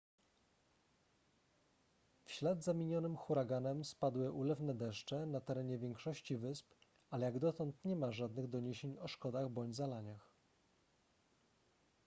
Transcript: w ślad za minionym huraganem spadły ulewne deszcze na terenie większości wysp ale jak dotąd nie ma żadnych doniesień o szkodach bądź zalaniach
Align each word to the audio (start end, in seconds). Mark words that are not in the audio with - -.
w 2.25 2.31
ślad 2.31 2.63
za 2.63 2.73
minionym 2.73 3.15
huraganem 3.17 3.85
spadły 3.85 4.31
ulewne 4.31 4.73
deszcze 4.73 5.25
na 5.25 5.41
terenie 5.41 5.77
większości 5.77 6.37
wysp 6.37 6.67
ale 7.09 7.25
jak 7.25 7.39
dotąd 7.39 7.85
nie 7.85 7.95
ma 7.95 8.11
żadnych 8.11 8.47
doniesień 8.49 8.97
o 8.97 9.07
szkodach 9.07 9.49
bądź 9.49 9.75
zalaniach 9.75 10.31